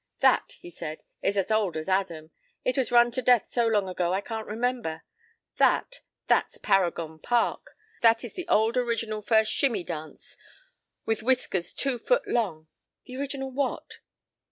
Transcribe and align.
p> 0.01 0.03
"That," 0.27 0.53
he 0.59 0.71
said, 0.71 1.03
"is 1.21 1.37
as 1.37 1.51
old 1.51 1.77
as 1.77 1.87
Adam. 1.87 2.31
It 2.65 2.75
was 2.75 2.91
run 2.91 3.11
to 3.11 3.21
death 3.21 3.49
so 3.51 3.67
long 3.67 3.87
ago 3.87 4.11
I 4.11 4.19
can't 4.19 4.47
remember. 4.47 5.03
That? 5.57 6.01
That's 6.25 6.57
'Paragon 6.57 7.19
Park.' 7.19 7.77
That 8.01 8.23
is 8.23 8.33
the 8.33 8.47
old 8.47 8.77
original 8.77 9.21
first 9.21 9.51
'Shimmie' 9.51 9.83
dance—with 9.85 11.21
whiskers 11.21 11.71
two 11.71 11.99
foot 11.99 12.27
long—" 12.27 12.67
"The 13.05 13.17
original 13.17 13.51
what?" 13.51 13.99